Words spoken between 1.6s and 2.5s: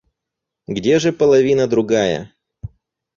другая?